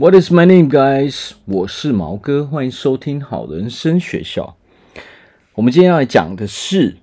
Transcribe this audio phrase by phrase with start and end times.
[0.00, 1.32] What is my name, guys？
[1.44, 4.56] 我是毛哥，欢迎收听好人生学校。
[5.52, 6.96] 我们今天要来讲的是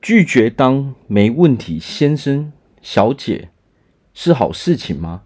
[0.00, 2.52] 拒绝当没问题先生、
[2.82, 3.50] 小姐
[4.12, 5.22] 是好事情吗？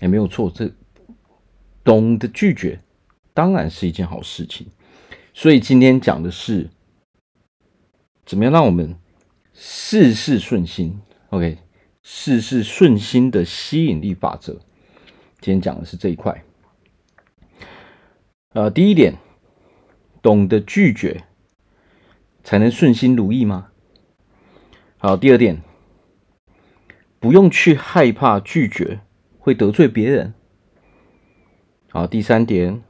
[0.00, 0.72] 也没有错，这
[1.84, 2.80] 懂得拒绝
[3.32, 4.66] 当然是一件好事情。
[5.32, 6.70] 所以今天讲的是
[8.26, 8.96] 怎么样让我们
[9.54, 11.00] 事事顺心。
[11.30, 11.58] OK，
[12.02, 14.58] 事事顺心的吸引力法则。
[15.40, 16.44] 今天讲的是这一块。
[18.54, 19.14] 呃，第一点，
[20.20, 21.24] 懂得拒绝
[22.42, 23.70] 才能顺心如意吗？
[24.96, 25.62] 好，第二点，
[27.20, 29.00] 不用去害怕拒绝
[29.38, 30.34] 会得罪别人。
[31.90, 32.82] 好，第三点，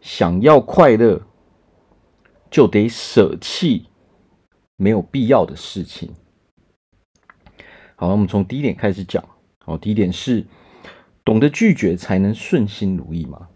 [0.00, 1.22] 想要快乐
[2.50, 3.88] 就得舍弃
[4.76, 6.12] 没有必要的事情。
[7.94, 9.24] 好，我们从第一点开始讲。
[9.58, 10.44] 好，第一点是。
[11.24, 13.48] 懂得拒绝才能顺心如意吗？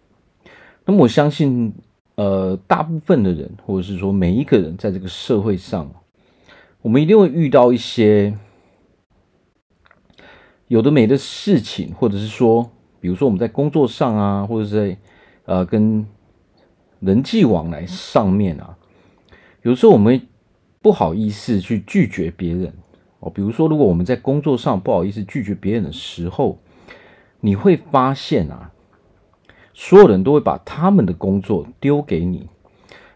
[0.86, 1.74] 那么我相信，
[2.14, 5.92] 呃，大部分的人，或者是说每一个人，在这个社会上，
[6.80, 8.32] 我们一定会遇到一些
[10.68, 12.70] 有的没的事情，或者是说，
[13.00, 14.98] 比如说我们在工作上啊，或者是在
[15.44, 16.06] 呃跟
[17.00, 18.78] 人际往来上面啊，
[19.60, 20.26] 有时候我们
[20.80, 22.72] 不好意思去拒绝别人
[23.20, 23.30] 哦。
[23.30, 26.58] 比如说，如果我们在工作上不好意思拒绝别人的时候，
[27.40, 28.72] 你会发现啊，
[29.72, 32.48] 所有人都会把他们的工作丢给你。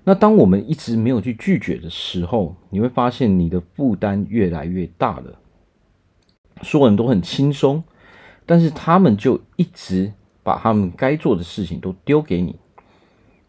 [0.05, 5.39] 那当我们一直没有去拒绝的时候，你会发现你的负担越来越大了。
[6.63, 7.83] 所有人都很轻松，
[8.47, 12.57] 但是他们就一直把他们该做的事情都丢给你。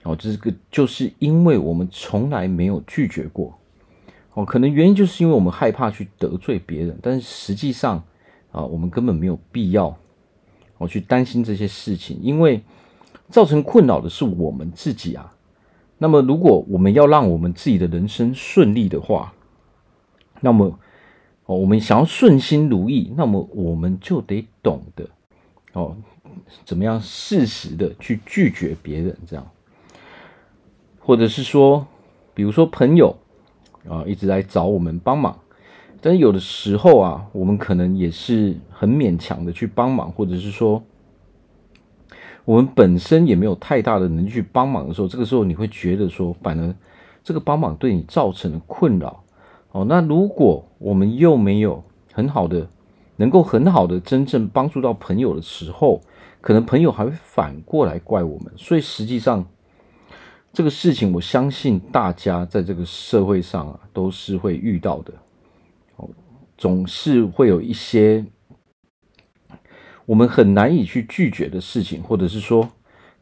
[0.03, 3.57] 哦，这个就是因为我们从来没有拒绝过。
[4.33, 8.03] 哦，可能原因就是因为我们害怕去得罪别人，但是实际上
[8.51, 9.95] 啊，我们根本没有必要。
[10.83, 12.61] 我去担心这些事情，因为
[13.29, 15.33] 造成困扰的是我们自己啊。
[15.97, 19.33] 那么，如果我们要让我们自己的人生顺利的话，
[20.41, 20.77] 那么
[21.45, 25.07] 哦，我们想要顺心如意，那么我们就得懂得
[25.71, 25.95] 哦，
[26.65, 29.47] 怎么样适时的去拒绝别人，这样，
[30.99, 31.87] 或者是说，
[32.33, 33.15] 比如说朋友
[33.87, 35.39] 啊，一直来找我们帮忙。
[36.01, 40.83] 但是有的时候啊，我们可能也是很勉强的去帮忙，或者是说，
[42.43, 46.75] 我们本身也没有太大的能力去帮忙的时候，这个时候你会觉得说，反而
[47.23, 49.23] 这个帮忙对你造成了困扰。
[49.71, 52.67] 哦，那如果我们又没有很好的，
[53.15, 56.01] 能够很好的真正帮助到朋友的时候，
[56.41, 58.51] 可能朋友还会反过来怪我们。
[58.57, 59.45] 所以实际上，
[60.51, 65.13] 这个事情我相信大家在这个社会上啊，都是会遇到的。
[66.55, 68.23] 总是会有一些
[70.05, 72.69] 我们很难以去拒绝的事情，或者是说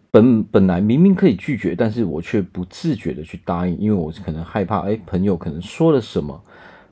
[0.10, 6.44] 本本来明明可以拒绝，但是我却不自觉的去答应，因为我可能害怕，哎，朋友可能说了什么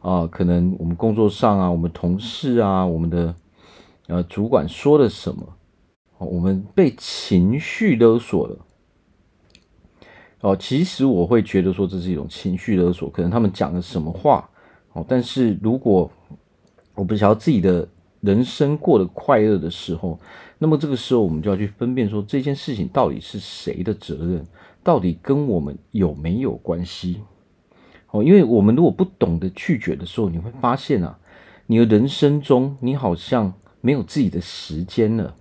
[0.02, 3.36] 啊、可能我们工作上啊，我们同事啊，我们的
[4.08, 5.46] 呃主管说了什么，
[6.18, 8.58] 我们被情绪勒索了。
[10.40, 14.50] 哦，其实我会觉得说这是一种情绪勒索，可能他们讲了什么话，
[14.94, 16.10] 哦，但是如果
[16.96, 17.86] 我不晓得自己的
[18.22, 20.20] 人生过得快乐的时候，
[20.58, 24.46] 那么这个时候我们就要去分辨说，这件事情到底是谁的责任，
[24.84, 27.22] 到底跟我们有没有关系？
[28.12, 31.18] 哦，因为我们如果不懂得拒绝的时候，你会发现啊，
[31.68, 35.36] 你的人生中你好像没有自己的时间了，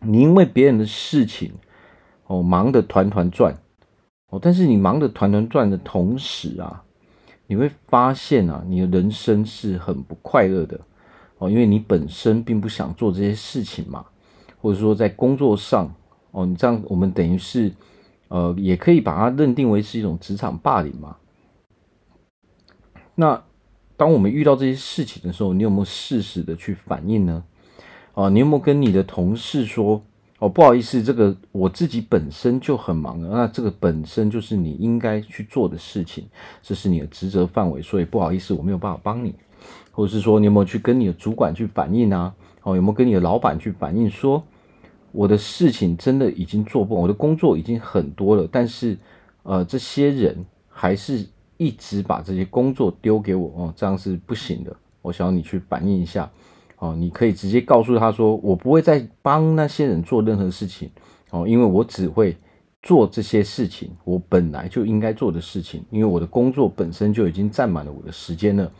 [0.00, 1.52] 你因为别人的事情
[2.26, 3.54] 哦忙得团团转
[4.30, 6.82] 哦，但是你忙得团团转的同时啊。
[7.46, 10.80] 你会发现啊，你的人生是很不快乐的
[11.44, 14.06] 哦，因为你本身并不想做这些事情嘛，
[14.60, 15.94] 或者说在工作上
[16.30, 17.72] 哦，你这样我们等于是
[18.28, 21.16] 呃，也可以把它认定为是一种职场霸凌嘛。
[23.14, 23.42] 那
[23.96, 27.44] 当我们遇到这些事情的时候，你有没有适时的去反应呢？
[28.14, 30.02] 啊，你有没有跟你的同事说？
[30.40, 36.28] 哦，不好意思，这个我自己本身就很忙了，那这个本身就是你应该去做的事情，
[36.60, 39.32] 这是你的职责范围，所以不好意思，我没有办法帮你。
[39.94, 42.34] 或者是说，你有没有去跟你的主管去反映啊？
[42.62, 44.42] 哦，有没有跟你的老板去反映说，
[45.12, 48.98] 我的事情真的已经做不完，我的工作已经很多了，但是
[49.44, 51.26] 呃，这些人还是
[51.56, 54.74] 一直把这些工作丢给我，哦，这样是不行的。
[55.00, 56.30] 我想要你去反映一下。
[56.78, 60.90] 哦，你可以直接告诉他说：“我不会再帮那些人做任何事情
[61.30, 62.36] 哦，因为我只会
[62.82, 68.70] 做这些事情，我本来就应该做的事情，因为我的工作本身就已经占满了我的时间了。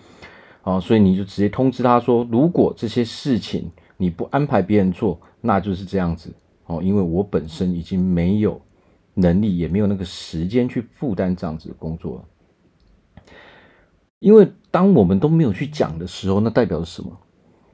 [0.64, 6.32] 哦，所以你就直接通知他说，如果这些事情你不安排别人做，那就是这样子
[6.66, 6.82] 哦。
[6.82, 8.60] 因为我本身已经没有
[9.12, 12.24] 能力，也没有那个时间去负担这样子的工作。
[14.20, 17.10] 因为当我们都没有去讲的时候，那代表着什么？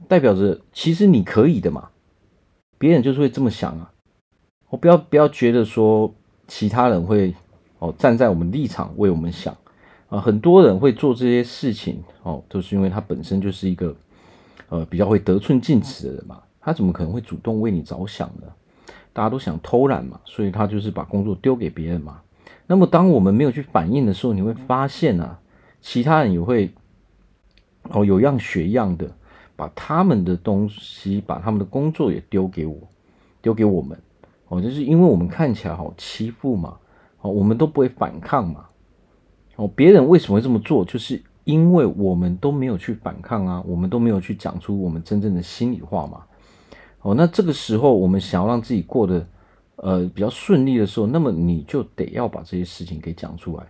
[0.09, 1.89] 代表着其实你可以的嘛。
[2.77, 3.93] 别人就是会这么想啊。
[4.69, 6.13] 我不要不要觉得说
[6.47, 7.33] 其他人会
[7.79, 9.55] 哦站在我们立场为我们想
[10.11, 10.21] 啊。
[10.21, 13.95] 很多人会做这些事情哦，都是因为他本身就是一个。
[14.69, 18.47] 呃，比较会得寸进尺的人嘛，他怎么可能会主动为你着想呢？
[19.11, 22.21] 大家都想偷懒嘛，所以他就是把工作丢给别人嘛。
[22.67, 25.37] 那么当我们没有去反应的时候，你会发现啊，
[25.81, 26.71] 其他人也会
[27.89, 29.11] 哦有样学样的，
[29.57, 32.77] 把他们的东西，把他们的工作也丢给我，
[33.41, 33.99] 丢给我们
[34.47, 36.77] 哦，就是因为我们看起来好欺负嘛，
[37.19, 38.67] 哦，我们都不会反抗嘛，
[39.61, 40.83] 哦，别人为什么会这么做？
[40.83, 41.21] 就是。
[41.43, 46.23] 因为我们都没有去反抗啊，我们都没有去讲出我们真正的心里话嘛。
[47.01, 49.27] 哦，那这个时候我们想要让自己过得
[49.77, 53.65] 呃比较顺利的时候，那么你就得要把这些事情给讲出来。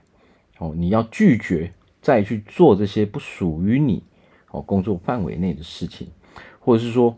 [0.59, 4.03] 哦，你要拒绝再去做这些不属于你
[4.51, 6.09] 哦工作范围内的事情，
[6.59, 7.15] 或者是说，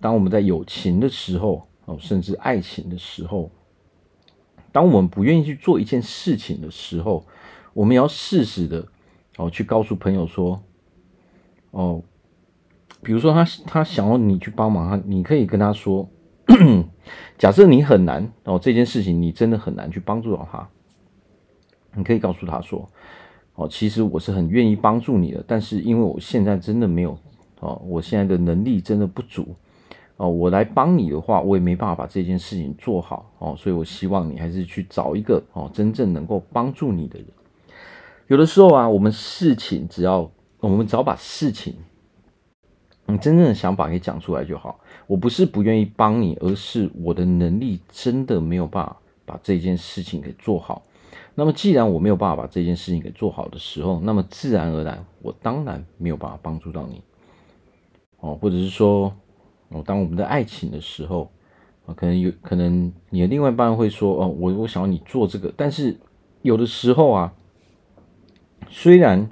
[0.00, 3.52] 当我们在友情的时候哦，甚至爱情的时候，
[4.72, 7.24] 当我们不愿意去做一件事情的时候，
[7.74, 8.86] 我们要适时的。
[9.38, 10.62] 哦，去告诉朋友说，
[11.70, 12.02] 哦，
[13.02, 16.06] 比如说他他想要你去帮忙，他你可以跟他说，
[17.38, 20.68] 假设你很难哦，这件事情你真的很难去帮助到他，
[21.94, 22.86] 你可以告诉他说，
[23.54, 27.18] 哦，其实我是很愿意帮助你的，但是因为我现在真的没有
[27.60, 29.56] 哦，我现在的能力真的不足
[30.18, 37.28] 哦，我来帮你的话，我也没办法把这件事情做好哦，所以我希望你还是去找一个哦，真正能够帮助你的人。
[38.32, 41.74] 有的时候啊，我们事情只要我们只要把事情，
[43.04, 44.80] 你真正的想法给讲出来就好。
[45.06, 48.96] 我不是不愿意帮你，而是我的能力真的没有办法
[49.26, 50.80] 把这件事情给做好。
[51.34, 57.02] 那么，既然我没有办法把这件事情给做好的时候，那么自然而然，我当然没有办法帮助到你。
[58.20, 59.14] 哦，或者是说，
[59.68, 61.30] 哦，当我们的爱情的时候，
[61.84, 65.94] 啊，可能有可能你的另外一半会说，哦，我我想要你做这个，但是
[66.40, 67.30] 有的时候啊。
[68.68, 69.28] 虽然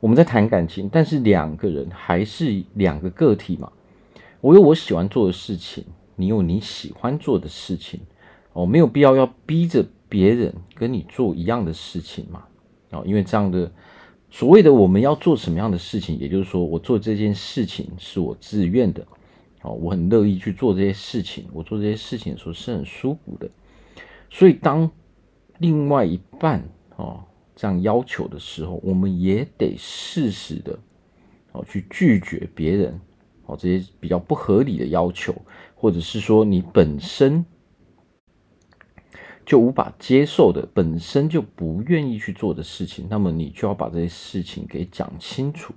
[0.00, 3.70] 我们在谈感情，但是两个人还是两个个体嘛。
[4.40, 8.00] 我有我喜欢做的事情，你有你喜欢做的事情，
[8.52, 12.44] 哦，没有必要要逼着别人跟你做一样的事情嘛。
[12.90, 13.70] 哦，因为这样的
[14.30, 19.04] 所谓的我们要做什么样的事情，也就是说，我做这件事情是我自愿的，
[19.62, 23.50] 哦，我很乐意去做这些事情，我做这些事情的时候是很舒服的。
[24.30, 24.88] 所以当
[25.58, 26.62] 另外一半
[26.96, 27.24] 哦。
[27.58, 30.78] 这样要求的时候，我们也得适时的
[31.50, 33.00] 哦去拒绝别人
[33.46, 35.34] 哦这些比较不合理的要求，
[35.74, 37.44] 或者是说你本身
[39.44, 45.74] 就无法接受的，本身就不愿意去做的事情，那么你就要把这些事情给讲清楚。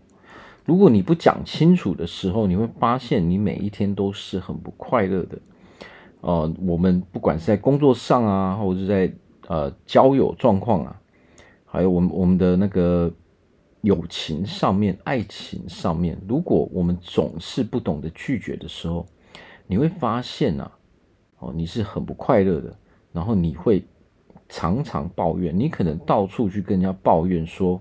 [0.64, 5.40] 如果你不讲清楚的时候，你会发现你每一天都是很不快乐的。
[6.20, 9.12] 呃，我们不管是在工作上啊，或者是在
[9.48, 11.01] 呃交友状况啊。
[11.74, 13.10] 还有我们我们的那个
[13.80, 19.06] 友情上面、爱情上面，如果我们总是不懂得拒绝的时候，
[19.68, 20.70] 你会发现啊，
[21.40, 22.76] 哦，你是很不快乐的，
[23.14, 23.82] 然后你会
[24.50, 27.80] 常常抱怨，你可能到处去跟人家抱怨说，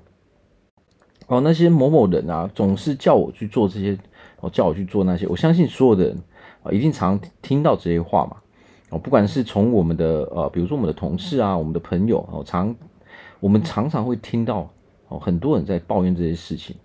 [1.26, 3.98] 哦，那些某某人啊，总是叫我去做这些，
[4.38, 6.16] 哦，叫我去做那些，我相信所有的人
[6.62, 8.36] 啊，一定常听到这些话嘛，
[8.90, 12.72] 哦，不管是从我们的呃，比如说我们的同事啊，我们的朋友哦，常。
[13.40, 14.70] 我们常常会听到
[15.08, 16.76] 哦，很多人在抱怨这些事情。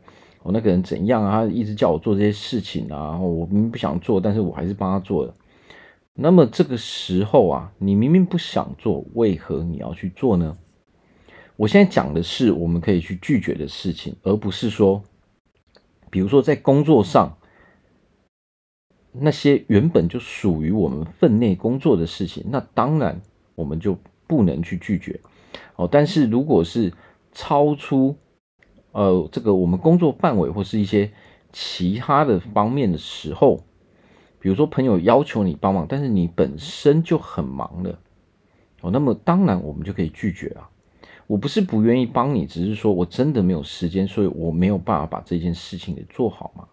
[0.42, 1.32] 哦，那个人怎样啊？
[1.32, 5.34] 他一直叫我做这些事情啊，然后我明明不想做，但是我还是帮他做了。
[6.14, 10.56] 那么这个时候啊，你明明不想做，为何你要去做呢？
[11.58, 15.02] 我现在讲的是我们可以去拒绝的事情，而不是说，
[16.10, 17.38] 比如说在工作上
[19.12, 23.20] 那些原本就属于我们分内工作的事情，那当然
[23.56, 23.98] 我们就
[24.28, 25.20] 不能去拒绝。
[25.76, 26.94] 哦，但是如果是
[27.32, 28.16] 超出
[28.92, 31.12] 呃这个我们工作范围或是一些
[31.52, 33.58] 其他的方面的时候，
[34.40, 38.00] 比如说朋友要求你帮忙，但是你本身就很忙了，
[38.82, 40.70] 哦，那么当然我们就可以拒绝啊。
[41.28, 46.68] 我不是不愿意帮你，只是说我真的没有时间，所以我没有办法把这件事情给做好嘛。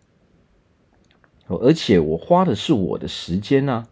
[1.49, 3.89] 而且我花的是我的时间啊。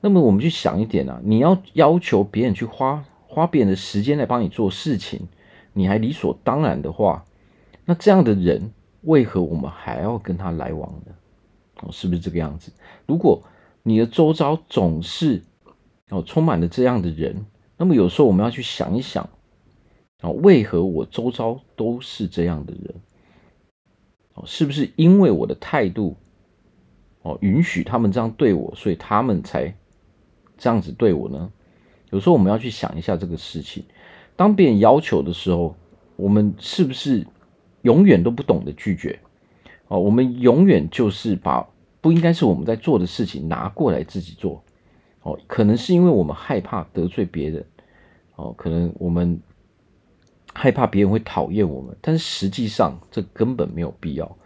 [0.00, 3.04] 那么我们去想一点啊，你要要求别人去花。
[3.28, 5.28] 花别人的时间来帮你做事情，
[5.74, 7.24] 你还理所当然的话，
[7.84, 11.12] 那这样的人为何我们还要跟他来往呢？
[11.82, 12.72] 哦，是不是这个样子？
[13.06, 13.40] 如果
[13.82, 15.42] 你的周遭总是
[16.08, 19.22] 哦充满了这样的人，那么有时候我们要去想一想，
[20.20, 22.94] 啊，为何我周遭都是这样的人？
[24.34, 26.16] 哦，是不是因为我的态度
[27.22, 29.72] 哦允许他们这样对我，所以他们才
[30.56, 31.52] 这样子对我呢？
[32.10, 33.84] 有时候我们要去想一下这个事情。
[34.36, 35.74] 当别人要求的时候，
[36.16, 37.26] 我们是不是
[37.82, 39.18] 永远都不懂得拒绝？
[39.88, 41.68] 哦，我们永远就是把
[42.00, 44.62] 不应该是我们在做的事情拿过来自己做。
[45.22, 47.64] 哦，可能是因为我们害怕得罪别人。
[48.36, 49.40] 哦，可能我们
[50.54, 54.36] 害怕别人会讨厌我们，但实际上这根本没有必要。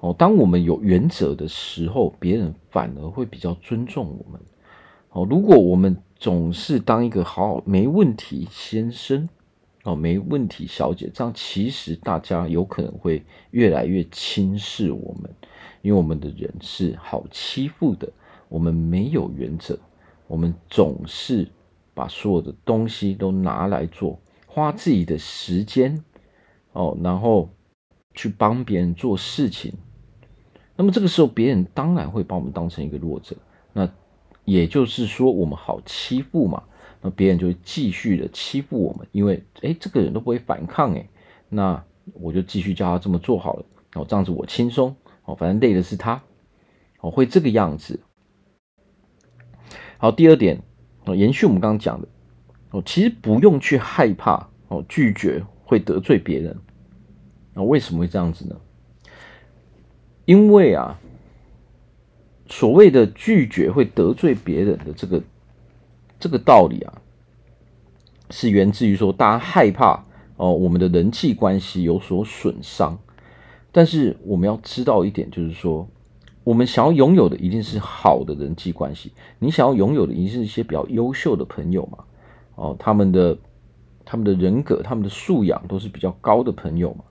[0.00, 4.40] 哦，当我们有原则的时候，别人反而会比较尊重我们。
[5.10, 9.28] 哦，如果我们总是当一个好没问题先生，
[9.84, 15.34] 哦，没问题小姐，这样其实大家有可能会越来越轻视我们，
[15.80, 18.06] 因为我们的人是好欺负的，
[18.48, 19.78] 我们没有原则，
[20.26, 21.48] 我们总是
[21.94, 26.04] 把所有的东西都拿来做，花自己的时间，
[26.72, 27.48] 哦，然后
[28.14, 29.72] 去帮别人做事情，
[30.76, 33.34] 那么这个时候别人当然会把我们当成一个弱者，
[33.72, 33.88] 那。
[34.48, 36.62] 也就是说，我们好欺负嘛，
[37.02, 41.06] 那别人就会继续的欺负我们，因为诶，这个人都不会反抗诶，
[41.50, 46.22] 那我就继续叫他这么做好了，哦，这样子我轻松，哦，反正累的是他，
[47.00, 48.00] 哦，会这个样子。
[49.98, 50.62] 好，第二点，
[51.04, 52.08] 哦，延续我们刚刚讲的，
[52.70, 56.56] 哦，其实不用去害怕，哦，拒绝会得罪别人，
[57.52, 58.56] 那为什么会这样子呢？
[60.24, 60.98] 因为啊。
[62.48, 65.22] 所谓的拒绝会得罪别人的这个
[66.18, 67.02] 这个道理啊，
[68.30, 70.04] 是源自于说大家害怕
[70.36, 72.98] 哦，我们的人际关系有所损伤。
[73.70, 75.86] 但是我们要知道一点，就是说，
[76.42, 79.12] 我们想要拥有的一定是好的人际关系。
[79.38, 81.98] 你想要拥有的一定是一些比较优秀的朋友嘛？
[82.54, 83.36] 哦，他们的
[84.06, 87.04] 他们的人格、他们的素养都是比较高的朋友嘛？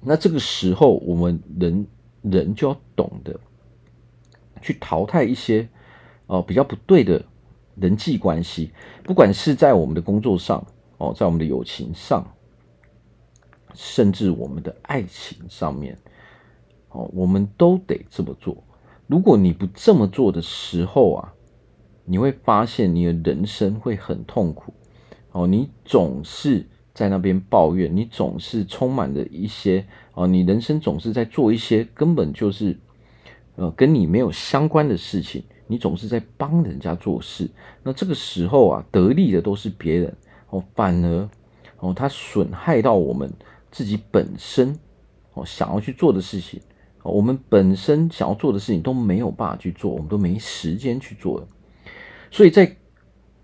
[0.00, 1.86] 那这个时候，我们人
[2.22, 3.38] 人就要懂得。
[4.62, 5.68] 去淘汰一些
[6.26, 7.24] 哦比较不对的
[7.76, 8.72] 人际关系，
[9.04, 12.26] 不管是在我们的工作上哦，在我们的友情上，
[13.72, 15.96] 甚至我们的爱情上面
[16.90, 18.56] 哦，我们都得这么做。
[19.06, 21.32] 如果你不这么做的时候啊，
[22.04, 24.74] 你会发现你的人生会很痛苦
[25.32, 25.46] 哦。
[25.46, 32.76] 你总是在那边抱怨，你总是充满了一些哦，你人生总是在做一些根本就是。
[33.58, 37.50] 呃，跟你没有相关的事情，你总是在帮人家做事，
[37.82, 40.16] 那这个时候啊，得利的都是别人
[40.50, 41.28] 哦，反而
[41.80, 43.28] 哦，他损害到我们
[43.72, 44.78] 自己本身
[45.34, 46.60] 哦想要去做的事情，
[47.02, 51.44] 哦，我们本身想要做的事情都没有办法去做，我们都没时间去做，
[52.30, 52.76] 所以在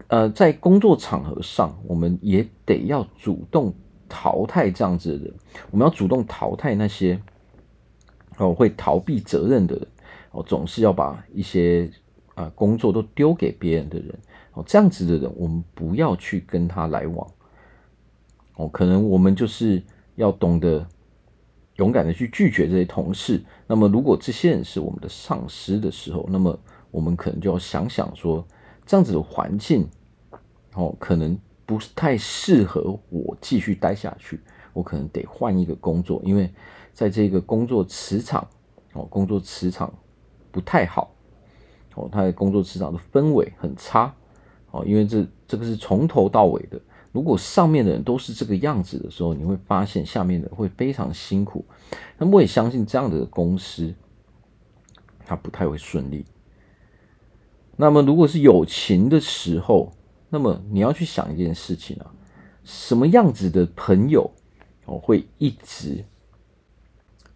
[0.06, 3.74] 呃在工作场合上，我们也得要主动
[4.08, 5.34] 淘汰这样子的人，
[5.72, 7.20] 我们要主动淘汰那些
[8.36, 9.88] 哦会逃避责任的人。
[10.34, 11.88] 哦，总是要把一些
[12.34, 14.18] 啊工作都丢给别人的人，
[14.52, 17.26] 哦，这样子的人，我们不要去跟他来往。
[18.56, 19.80] 哦，可能我们就是
[20.16, 20.84] 要懂得
[21.76, 23.42] 勇敢的去拒绝这些同事。
[23.66, 26.58] 那么，如果这些人是我们的上司的时候，那么
[26.90, 28.44] 我们可能就要想想说，
[28.84, 29.88] 这样子的环境，
[30.74, 34.40] 哦，可能不太适合我继续待下去。
[34.72, 36.52] 我可能得换一个工作，因为
[36.92, 38.48] 在这个工作磁场，
[38.94, 39.92] 哦，工作磁场。
[40.54, 41.12] 不太好
[41.96, 44.14] 哦，他的工作职场的氛围很差
[44.70, 46.80] 哦，因为这这个是从头到尾的。
[47.10, 51.64] 如果上面的人都是这个样子的时候，你会发现下面的会非常辛苦。
[52.16, 53.92] 那么我也相信这样的公司，
[55.26, 56.24] 它不太会顺利。
[57.76, 59.90] 那么如果是友情的时候，
[60.28, 62.14] 那么你要去想一件事情啊，
[62.62, 64.30] 什么样子的朋友
[64.86, 66.04] 哦会一直。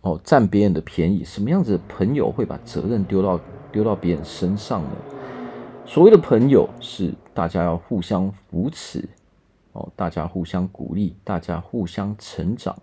[0.09, 3.39] 哦，占别人的便宜，什么样子的朋友会把责任丢到
[3.71, 4.91] 丢到别人身上呢？
[5.85, 9.07] 所谓的朋友是大家要互相扶持，
[9.73, 12.75] 哦，大家互相鼓励，大家互相成长，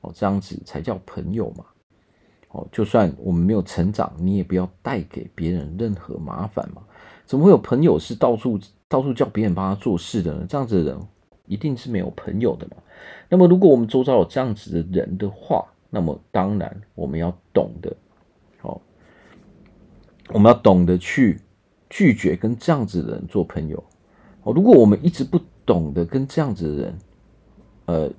[0.00, 1.66] 哦，这样子才叫朋友嘛。
[2.52, 6.80] 哦，就算我们没有成长，你也不要带给别人任何麻烦嘛。
[7.26, 10.46] 怎么会有朋友是到处到处叫别人帮他做事的呢？
[10.48, 11.00] 这样子的人
[11.44, 12.76] 一定是没有朋友的嘛。
[13.28, 17.96] 那么，如果我们周遭有这样子的人的话，那么当然，我们要懂得，
[18.62, 18.80] 哦，
[20.30, 21.40] 我们要懂得去
[21.88, 23.80] 拒绝跟这样子的人做朋友。
[24.42, 26.98] 哦，如果我们一直不懂得跟这样子的人，
[27.86, 28.10] 呃，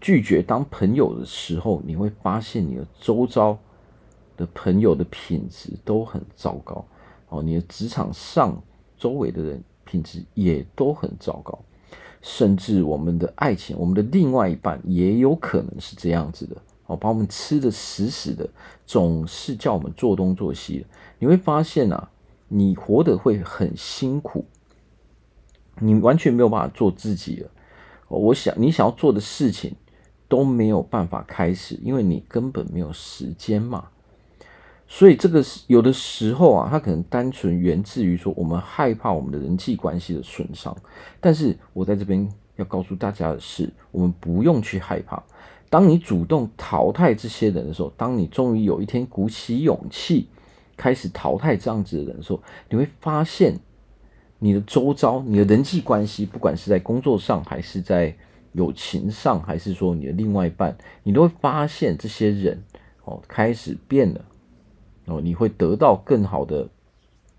[0.00, 3.58] 拒绝当朋友的时候，你会发现你的周遭
[4.38, 6.82] 的朋友的品质都很糟糕
[7.28, 8.58] 哦，你的职场上
[8.96, 11.58] 周围的人品质也都很糟糕，
[12.22, 16.56] 甚至我们的爱情，我们的另外一半也有可能是这样子的
[16.88, 18.48] 哦，把我们吃的死死的，
[18.86, 20.86] 总是叫我们做东做西的。
[21.18, 22.10] 你会发现啊，
[22.48, 24.46] 你活得会很辛苦，
[25.78, 27.50] 你完全没有办法做自己了。
[28.08, 29.76] 我想你想要做的事情
[30.28, 33.88] 都没有办法开始，因为你根本没有时间嘛。
[34.86, 40.74] 所以这个有的时候啊，它可能单纯源自于说我们害怕我们的人际关系的损伤。
[41.20, 42.26] 但是我在这边
[42.56, 45.22] 要告诉大家的是，我们不用去害怕。
[45.70, 50.28] 当你主动淘汰这些人的时候，当你终于有一天鼓起勇气
[50.76, 53.58] 开始淘汰这样子的人的时候，你会发现
[54.38, 58.16] 你的周遭、你的人际关系，不管是在工作上，还是在
[58.52, 62.62] 友情上，还是说你的另外一半，你都会发现这些人
[63.04, 64.24] 哦开始变了。
[65.04, 66.68] 哦，你会得到更好的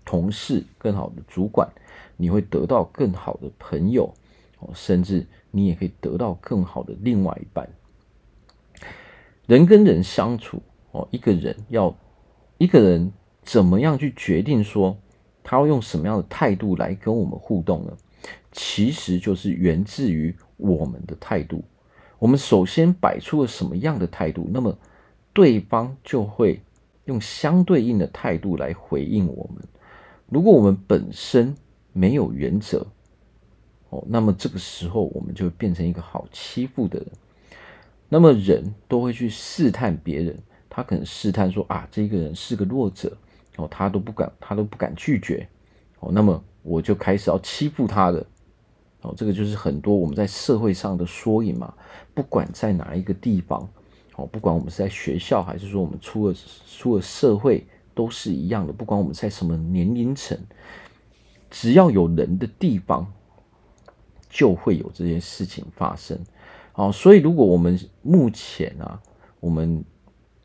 [0.04, 1.68] 同事，更好的主管，
[2.16, 4.12] 你会得到更好的朋友，
[4.58, 7.68] 哦，甚至你也可以得到更好的另外一半。
[9.50, 11.92] 人跟人相处，哦，一个人要
[12.56, 14.96] 一个人怎么样去决定说
[15.42, 17.92] 他要用什么样的态度来跟我们互动呢？
[18.52, 21.64] 其实就是源自于我们的态度。
[22.20, 24.78] 我们首先摆出了什么样的态度，那么
[25.32, 26.62] 对方就会。
[27.06, 29.64] 用相对应的态度来回应我们。
[30.28, 31.52] 如果我们本身
[31.92, 32.86] 没有原则，
[33.88, 37.08] 哦，那么这个时候我们就变成一个好欺负的人。
[38.10, 40.38] 那么人都会去试探别人，
[40.68, 43.16] 他可能试探说啊，这个人是个弱者，
[43.56, 45.48] 哦，他都不敢，他都不敢拒绝，
[46.00, 48.26] 哦，那么我就开始要欺负他的。
[49.02, 51.72] 哦，这个就是很多我们在社会上的缩影嘛，
[52.12, 53.66] 不管在哪一个地方。
[54.16, 56.34] 哦不管我们是在学校，还是说我们出了
[56.66, 58.72] 出了社会，都是一样的。
[58.72, 60.38] 不管我们在什么年龄层，
[61.48, 63.10] 只要有人的地方，
[64.28, 66.18] 就会有这些事情发生。
[66.72, 69.00] 好，所以如果我们目前啊，
[69.40, 69.84] 我们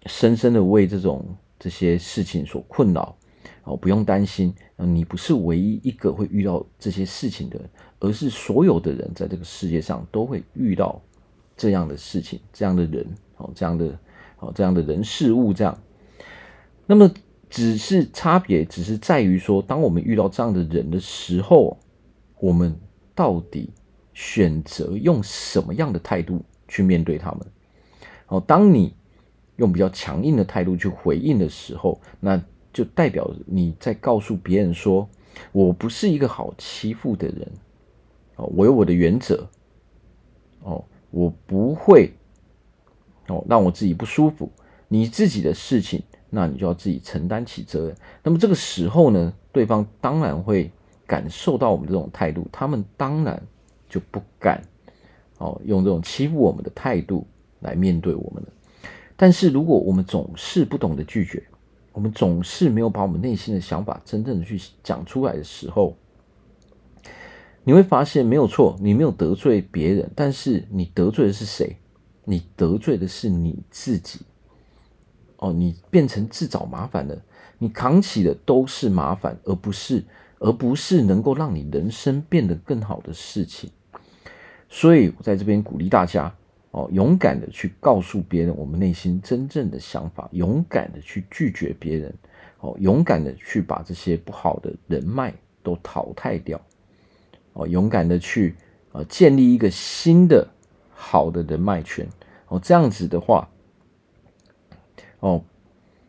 [0.05, 1.25] 深深的为这种
[1.59, 3.15] 这些事情所困扰，
[3.63, 11.01] 哦，不用担心，你不是唯一一个会遇到这些事情的人，而是所有的人在这个世界上都会遇到
[11.55, 13.05] 这样的事情，这样的人。
[13.37, 13.87] 哦，这样的
[14.39, 15.77] 哦，这样的人事物这样，
[16.85, 17.11] 那么
[17.49, 21.77] 只是差别，只是在于说，当我们遇到这样的人的时候，
[22.39, 22.73] 我们
[23.13, 23.71] 到底
[24.15, 27.41] 选择用什么样的态度去面对他们？
[28.25, 28.95] 哦，当你
[29.57, 35.07] 用比较强硬的态度去回应的时候，那就代表你在告诉别人说，
[35.51, 37.51] 我不是一个好欺负的人，
[38.37, 39.47] 哦，我有我的原则，
[40.63, 42.11] 哦，我不会。
[43.27, 44.51] 哦，让我自己不舒服，
[44.87, 47.95] 你自己的事情，那你就要自己承担起责任。
[48.21, 50.71] 那么这个时候呢，对方当然会
[51.07, 53.41] 感受到我们这种态度，他们当然
[53.89, 54.61] 就不敢
[55.37, 57.25] 哦用这种欺负我们的态度
[57.59, 58.49] 来面对我们了。
[59.15, 61.41] 但是如果我们总是不懂得拒绝，
[61.93, 65.95] 我们总是没有把我们内心的想法真正的去讲出来的时候，
[67.63, 71.77] 你会发现没有错，你没有得罪别人，但是你得罪的是谁？
[72.25, 74.19] 你得罪的是你自己，
[75.37, 77.15] 哦，你变成自找麻烦了，
[77.59, 80.03] 你扛起的都是麻烦，而不是
[80.39, 83.69] 而不是能够让你人生变得更好的事情。
[84.69, 86.33] 所以我在这边鼓励大家，
[86.71, 92.13] 哦，勇敢的去告诉别人我们内心真正的想法，勇敢的去拒绝别人，
[92.59, 96.59] 哦，勇敢的去把这些不好的人脉都淘汰掉，
[97.53, 98.55] 哦，勇敢的去
[98.91, 100.47] 呃建立一个新的。
[100.97, 102.07] 好的人脉圈
[102.47, 103.49] 哦，这样子的话，
[105.19, 105.43] 哦，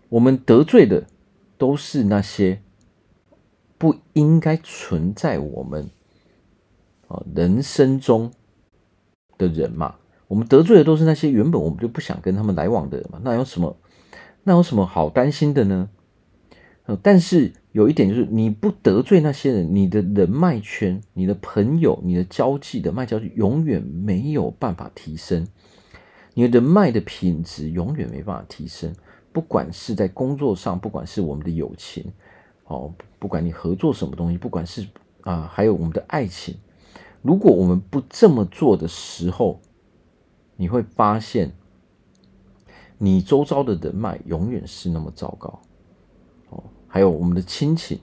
[0.08, 1.04] 我们得罪的
[1.58, 2.62] 都是那些
[3.78, 5.90] 不应该存在我们
[7.08, 8.32] 啊人生中
[9.38, 9.96] 的人嘛。
[10.28, 13.20] 我们得罪的都是那些原本我们就不想跟他们来往的人嘛。
[13.22, 13.76] 那有什么？
[14.42, 15.88] 那有什么好担心的呢？
[17.02, 25.44] 但是有一点就是，你不得罪那些人，你的人脉圈、你的朋友、你的交际的脉交际，永远没有办法提升。
[26.34, 28.94] 你的人脉的品质永远没办法提升。
[29.32, 32.04] 不管是在工作上，不管是我们的友情，
[32.66, 32.94] 哦，
[33.26, 34.86] 不管你合作什么东西，不管是
[35.22, 36.54] 啊，还有我们的爱情，
[37.22, 39.60] 如果我们不这么做的时候，
[40.54, 41.50] 你会发现，
[42.98, 45.60] 你周遭的人脉永远是那么糟糕。
[46.50, 47.98] 哦还有我们的亲情，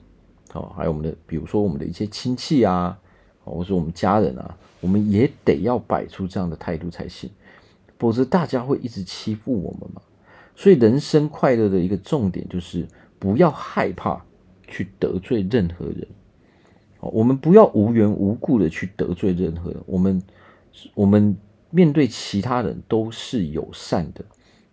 [0.52, 2.98] 哦，还有我们的，比如说我们的一些亲戚啊，
[3.44, 7.30] 或者我们家人啊，我们也得要摆出这样的态度才行，
[7.98, 10.02] 否则大家会一直欺负我们嘛。
[10.54, 12.86] 所以人生快乐的一个重点就是
[13.18, 14.22] 不要害怕
[14.74, 16.06] 去得罪任何人。
[16.98, 19.80] 我们不要无缘无故的去得罪任何人。
[19.86, 20.22] 我们
[20.94, 21.36] 我们
[21.70, 24.24] 面对其他人都是友善的，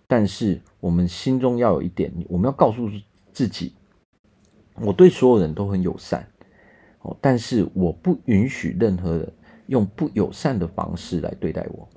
[0.08, 2.90] 但是我们心中要有一点，我们要告诉
[3.34, 3.74] 自己，
[4.80, 6.26] 我对所有人都很友善。
[7.02, 9.34] 哦，但是我不允许任何人
[9.68, 11.88] 用不友善的方式来对待我。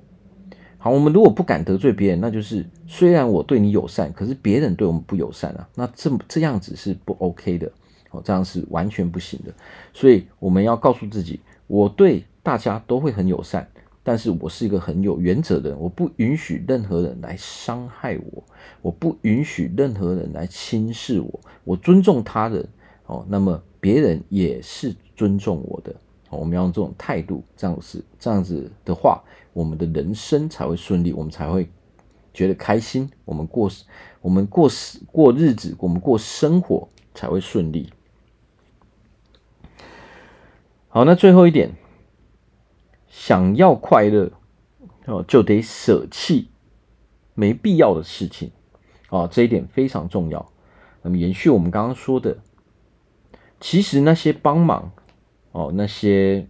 [0.77, 7.71] 好，我们如果不敢得罪别人，那就是虽然我对你友善，可是别人对我们不友善啊，那这这样子是不 OK 的。
[8.23, 9.53] 这样是完全不行的。
[9.93, 13.67] 所以我们要告诉自己，我对大家都会很友善，
[14.03, 18.43] 但是我是一个很有原则的人，我不允许任何人来伤害我，
[18.81, 22.67] 我不允许任何人来轻视我，我尊重他人。
[23.05, 23.61] 哦，那么。
[23.85, 25.95] 别人也是尊重我的，
[26.31, 29.21] 我们要用这种态度，这样子这样子的话，
[29.53, 31.69] 我们的人生才会顺利，我们才会
[32.33, 33.69] 觉得开心，我们过
[34.21, 34.67] 我们过
[35.11, 37.87] 过日子，我们过生活才会顺利。
[40.95, 41.73] 好，那最后一点，
[43.09, 44.31] 想要快乐
[45.07, 46.47] 哦，就得舍弃
[47.33, 48.49] 没必要的事情
[49.09, 50.53] 哦，这一点非常重要。
[51.01, 52.37] 那么延续我们刚刚说的。
[53.59, 54.89] 其实那些帮忙
[55.51, 56.47] 哦，那些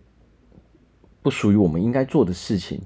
[1.24, 2.80] 不属于我们应该做的事情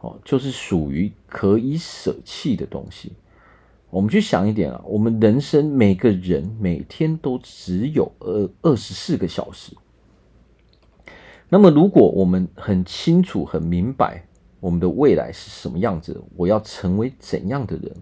[0.00, 3.12] 哦，就是属于可以舍弃的东西。
[3.90, 9.72] 我们去想一点啊，我们人生每个人每天都只有二二十四个小时。
[11.48, 14.22] 那么，如果我们很清楚、很明白
[14.60, 17.92] 我们的未来是什么样子，我要成为怎样的人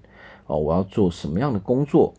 [0.46, 2.14] 哦，我要做什么样的工作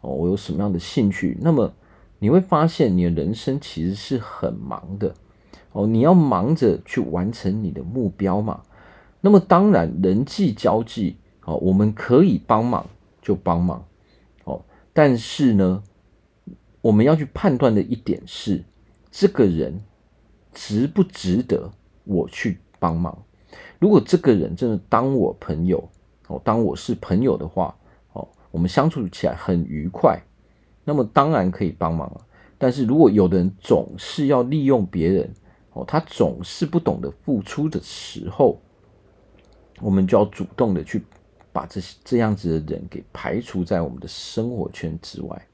[0.00, 1.72] 哦，我有什么样的兴趣，那么。
[2.20, 5.14] 你会发现，你的人生其实是很忙的
[5.70, 5.86] 哦。
[5.86, 8.60] 你要忙着去完成你的目标嘛。
[9.20, 12.84] 那么，当然人际交际哦，我们可以帮忙
[13.22, 13.84] 就帮忙
[14.42, 14.60] 哦。
[14.92, 15.80] 但是呢，
[16.80, 18.64] 我们要去判断的一点是，
[19.12, 19.80] 这个人
[20.60, 21.70] 值不值得
[22.02, 23.16] 我去帮忙？
[23.78, 25.88] 如果这个人真的当我朋友
[26.26, 27.72] 哦，当我是朋友的话
[28.12, 30.20] 哦，我们相处起来很愉快。
[30.84, 32.20] 那么当然可以帮忙了，
[32.58, 35.32] 但是如果有的人总是要利用别人，
[35.74, 38.60] 哦，他总是不懂得付出的时候，
[39.80, 41.04] 我们就要主动的去
[41.52, 45.46] 把这些这样子的人给排除在我们的生活圈之外。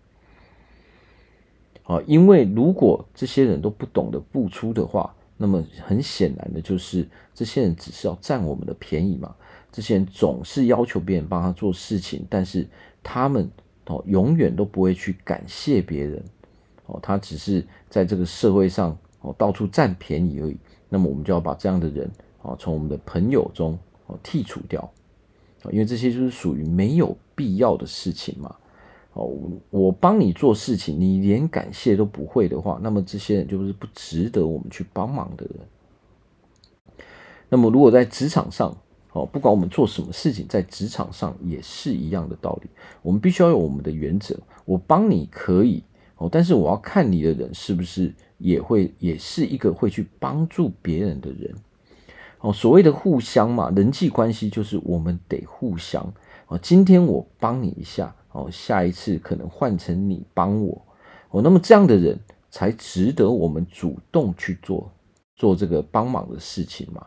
[1.85, 9.35] 啊，因为如果这些人都不懂得付出的话，那么很显然的就是这些人只是要占我们的便宜嘛。
[9.71, 12.67] 这些人总是要求别人帮他做事情，但是
[13.03, 13.51] 他们。
[13.87, 16.25] 哦，永远都不会去感谢别人，
[16.87, 20.57] 哦，他只是在这个社会上哦到处占便宜而已。
[20.89, 24.91] 那么我们就要把这样的人哦从我们的朋友中哦剔除掉，
[25.71, 28.57] 因为这些就是属于没有必要的事情嘛。
[29.15, 29.31] 哦，
[29.71, 37.07] 我帮你做事情，你连感谢都不会的话，那么这些人就是不值得我们去帮忙的人。
[37.49, 38.77] 那么如果在职场上，
[39.13, 42.69] 哦，不管我们做什么事情，在职场上也是一样的道理。
[43.03, 44.37] 我们必须要有我们的原则。
[44.65, 45.85] 我帮你可以
[46.17, 51.55] 哦，但是我要看你的人是不是也会，也是一个会去帮助别人的人。
[52.41, 56.13] 哦，所谓的互相嘛，人际关系就是我们得互相。
[56.49, 60.83] 哦，今天我帮你一下，哦，下一次可能换成你帮我。
[61.31, 62.19] 哦，那么这样的人
[62.51, 64.93] 才值得我们主动去做
[65.37, 67.07] 做这个帮忙的事情嘛。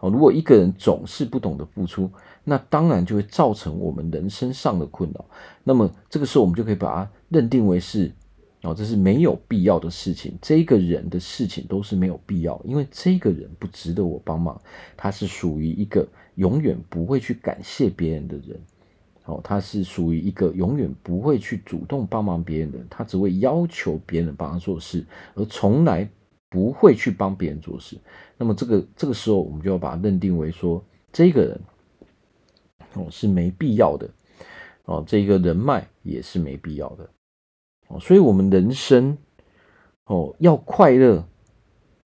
[0.00, 2.10] 哦如果一个人总是不懂得付出，
[2.42, 5.24] 那当然就会造成我们人生上的困扰。
[5.62, 8.12] 那么这个时候，我们就可以把它认定为是，
[8.62, 10.36] 哦，这是没有必要的事情。
[10.42, 14.60] 这个人的事情都是没有必要，因为这个人不值得我帮忙。
[14.96, 18.60] 他是属于一个永远不会去感谢别人的人，
[19.24, 22.78] 哦，他是属于一个永远不会去主动帮忙别人的。
[22.90, 25.04] 他只会要求别人帮他做事，
[25.34, 26.08] 而从来。
[26.52, 27.96] 不会去帮别人做事，
[28.36, 31.60] 那么这个这个时候，我们就要把它认定为说，这个人
[32.92, 34.06] 哦是没必要的
[34.84, 37.08] 哦，这个人脉也是没必要的
[37.88, 39.16] 哦，所以，我们人生
[40.04, 41.26] 哦要快乐，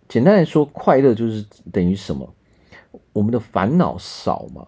[0.09, 2.33] 简单来说，快乐就是等于什么？
[3.13, 4.65] 我们的烦恼少嘛。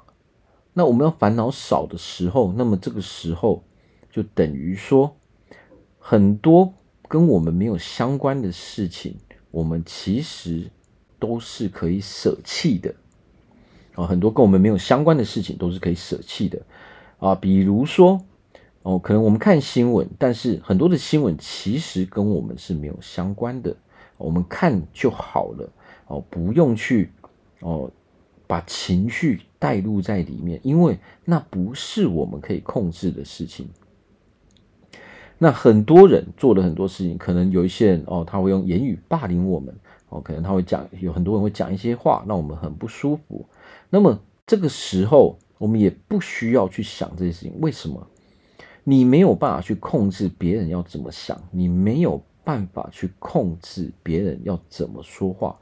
[0.78, 3.64] 那我们要烦恼少的时候，那么这个时候
[4.12, 5.16] 就等于说，
[5.98, 6.72] 很多
[7.08, 9.16] 跟我们没有相关的事情。
[9.50, 10.70] 我们其实
[11.18, 12.94] 都是可以舍弃的
[13.96, 16.62] 啊，很多跟我们没有相关的事情都是可以舍弃的
[17.18, 17.34] 啊。
[17.34, 18.22] 比如说
[18.82, 23.74] 哦，可能我们看新闻，但是很多的新闻其实跟我们是没有相关的，
[24.16, 25.68] 我们看就好了
[26.06, 27.10] 哦，不用去
[27.62, 27.90] 哦
[28.48, 33.68] 把情绪带入在里面，因为那不是我们可以控制的事情。
[35.38, 39.72] 那很多人做了很多事情，可能有一些人哦，他会用言语霸凌我们
[40.08, 43.46] 哦，可能他会讲，有很多人会讲一些话，让我们很不舒服。
[43.90, 47.52] 那么这个时候，我们也不需要去想这些事情。
[47.60, 48.04] 为什么？
[48.82, 55.54] 你没有办法去控制别人要怎么想，你没有办法去控制别人要怎么说话，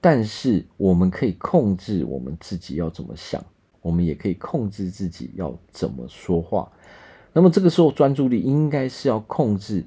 [0.00, 3.44] 但是我们可以控制我们自己要怎么想，
[3.82, 6.70] 我们也可以控制自己要怎么说话。
[7.32, 9.84] 那么这个时候，专注力应该是要控制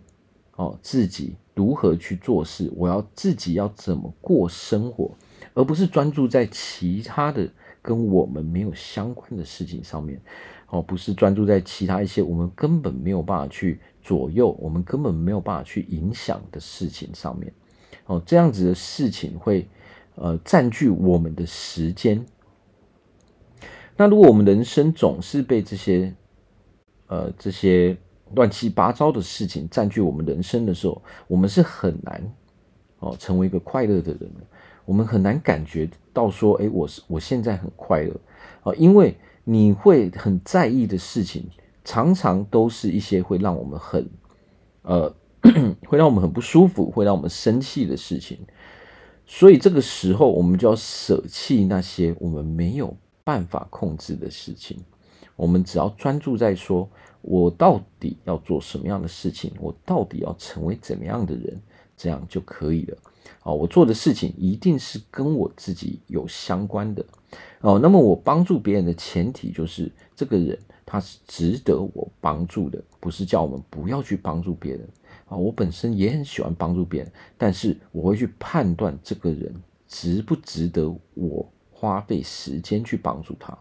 [0.56, 5.12] 哦自己如何去做事，我要自己要怎么过生活，
[5.54, 7.50] 而不是专注在其他的
[7.82, 10.22] 跟我们没有相关的事情上面，
[10.70, 17.52] 哦，不是专注在其他一些我们根本没有办法去左右，我们根本没有办法去影响的事情上面，
[18.06, 19.68] 哦，这样子的事情会
[20.16, 22.26] 呃占据我们的时间。
[23.96, 26.14] 那如果我们人生总是被这些
[27.08, 27.96] 呃，这些
[28.34, 32.34] 乱七八糟的事情占据我们人生的时候，我们是很难
[33.00, 34.32] 哦成为一个快乐的人。
[34.86, 38.14] 我们很难感觉到说，哎，我是我现在很快乐
[38.64, 41.46] 啊，因为你会很在意的事情，
[41.86, 44.10] 常常都是一些会让我们很
[44.82, 45.16] 呃，
[45.88, 48.40] 会让我们很不舒服，会让我们生气的事情。
[49.26, 54.78] 所以这个时候，我们就要舍弃那些我们没有办法控制的事情。
[55.36, 56.88] 我们只要专注在说，
[57.22, 61.60] 我到底要做什么样的事情，我到底要成为怎么样的人，
[61.98, 62.98] 这样就可以了。
[63.44, 67.04] 哦，我做的事情一定是跟我自己有相关的。
[67.62, 74.88] 哦，那么我帮助别人的前提就是，这个人他是值得我帮助的，不是叫我们不要去帮助别人。
[75.38, 79.54] 我本身也很喜欢帮助别人，但是我会去判断这个人
[79.88, 83.58] 值不值得我花费时间去帮助他。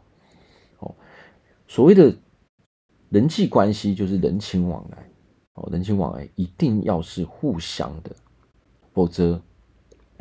[0.79, 0.95] 哦
[1.67, 2.15] 所谓的
[3.09, 4.99] 人际关系就是人情往来，
[5.55, 8.15] 哦，人情往来一定要是互相的，
[8.93, 9.41] 否则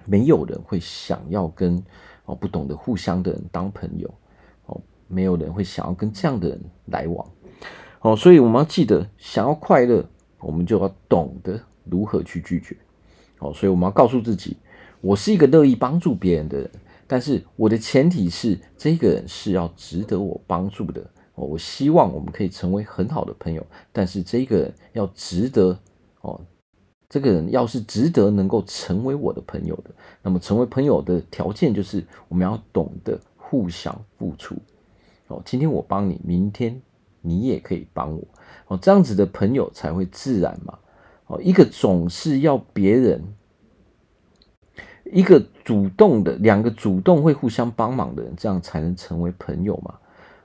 [0.06, 1.84] 没有人会想要跟
[2.26, 4.14] 哦不懂得互相的人当朋友，
[4.66, 7.30] 哦，没有人会想要跟这样的人来往，
[8.00, 10.06] 哦，所以我们要记得，想要快乐，
[10.42, 12.76] 我们就要懂得如何去拒绝，
[13.40, 14.58] 哦，所以我们要告诉自己，
[15.00, 16.70] 我是一个乐意帮助别人的人，
[17.08, 21.02] 但是我的前提是这个人是要值得我帮助的。
[21.36, 25.78] 哦我希望我们可以成为很好的朋友，但是这个人要值得
[26.22, 26.40] 哦，
[27.10, 34.56] 这个人要是值得能够成为我的朋友的，那么成为朋友的条件就是我们要懂得互相付出。
[35.28, 36.80] 哦，今天我帮你，明天
[37.22, 38.22] 你也可以帮我。
[38.72, 40.80] 哦，这样子的朋友才会自然嘛。
[41.28, 43.22] 哦，一个总是要别人，
[45.12, 49.96] 一个主动的，两个主动会互相帮忙的人，这样才能成为朋友嘛。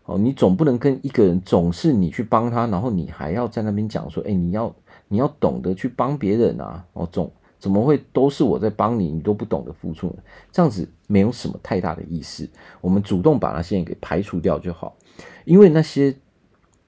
[0.06, 4.74] 哦，你总不能跟一个人总是你去帮他，然后你还要在那边讲说，哎，你要
[5.06, 6.84] 你要懂得去帮别人啊！
[6.94, 10.16] 哦，总怎么会都是我在帮你，你都不懂得付出呢？
[10.50, 12.48] 这样子没有什么太大的意思。
[12.80, 14.96] 我们主动把那些人给排除掉就好，
[15.44, 16.14] 因为那些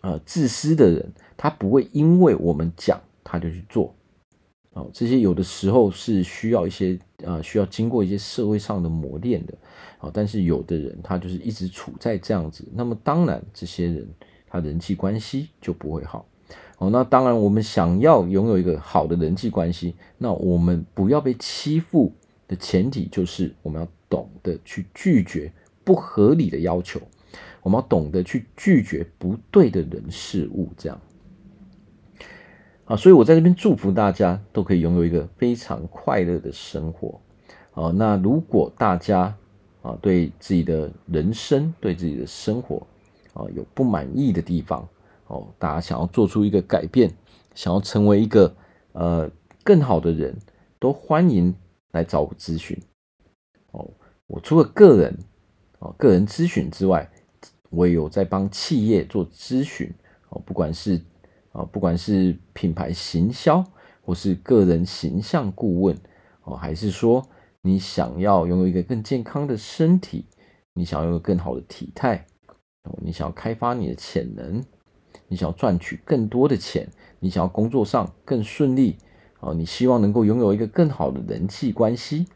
[0.00, 3.94] 呃自私的人，他不会因为我们讲他就去做。
[4.74, 9.54] 哦，这些有的时候是需要一些呃需要经过一些社会上的磨练的。
[10.00, 14.06] 哦，但是有的人他就是一直处在这样子，那么当然这些人
[14.46, 16.26] 他人际关系就不会好。
[16.78, 22.12] 哦，那当然我们想要拥有一个好的人际关系，那我们不要被欺负
[22.46, 27.00] 的前提就是我们要懂得去拒绝不合理的要求，
[27.62, 31.00] 我们要懂得去拒绝不对的人事物，这样。
[32.88, 37.20] 啊，所以我在这边祝福大家都可以拥有一个非常快乐的生活。
[37.72, 39.36] 啊，那如果大家
[39.82, 42.84] 啊，对自己的人生、对自己的生活
[43.34, 44.88] 啊有不满意的地方
[45.26, 47.14] 哦，大家想要做出一个改变，
[47.54, 48.52] 想要成为一个
[48.92, 49.30] 呃
[49.62, 50.34] 更好的人，
[50.78, 51.54] 都欢迎
[51.92, 52.76] 来找我咨询
[53.72, 53.86] 哦。
[54.26, 55.16] 我除了个人
[55.78, 57.08] 啊个人咨询之外，
[57.68, 59.92] 我也有在帮企业做咨询
[60.30, 61.00] 哦，不管是
[61.52, 63.64] 啊不管是品牌行销，
[64.04, 65.96] 或是个人形象顾问
[66.44, 67.26] 哦，还是说。
[67.60, 70.24] 你想要拥有一个更健康的身体，
[70.74, 72.24] 你想要有更好的体态，
[73.02, 74.62] 你想要开发你的潜能，
[75.26, 78.96] 你想要赚取更多的钱，你想要工作上更顺利，
[79.40, 82.26] 哦，你希望能够拥有一个更好的人际关系，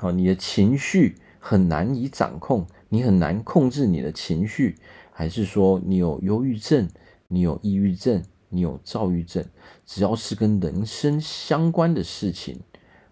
[0.00, 4.74] 哦，你的情绪很难以掌控，你很难控制你的情绪，
[5.12, 6.88] 还是说你有忧郁症，
[7.32, 9.42] 你有抑郁症，你有躁郁症，
[9.86, 12.60] 只要是跟人生相关的事情。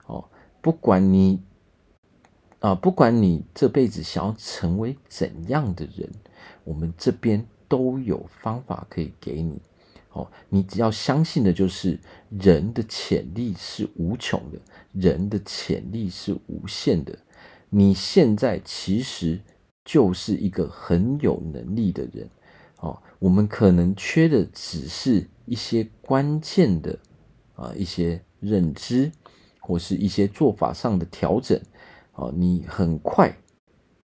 [0.05, 0.29] 哦
[0.61, 1.43] 不管你
[2.59, 6.07] 啊，不管你这辈子想要成为怎样的人，
[6.65, 9.63] 我们这边都有方法可以给你。
[10.13, 14.59] 哦，你只要相信的就是人的潜力是无穷的，
[14.93, 17.19] 人的潜力是无限的。
[17.71, 19.41] 你现在其实
[19.83, 22.29] 就是一个很有能力的人。
[22.81, 26.99] 哦，我们可能缺的只是一些关键的
[27.55, 29.13] 啊一些认知，
[29.61, 31.57] 或是一些做法上的调整。
[32.13, 33.35] 啊，你很快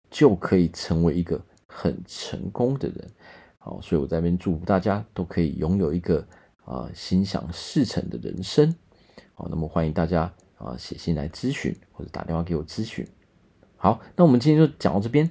[0.08, 3.10] 就可以成为一个很成功的人。
[3.58, 6.26] 好，所以我在这边祝福大家都可以拥有一个
[6.64, 8.74] 啊心想事成的人生。
[9.34, 13.06] 好，那么欢迎大家啊写信来咨询或者打电话给我咨询。
[13.76, 15.30] 好，那我们今天就讲到这边，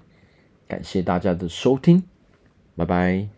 [0.68, 2.04] 感谢大家的收听，
[2.76, 3.35] 拜拜。